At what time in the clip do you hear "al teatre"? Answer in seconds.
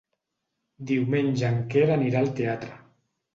2.25-2.73